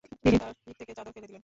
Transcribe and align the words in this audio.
তিনি 0.23 0.37
তাঁর 0.37 0.53
পিঠ 0.65 0.75
থেকে 0.79 0.93
চাদর 0.97 1.11
ফেলে 1.11 1.27
দিলেন। 1.27 1.39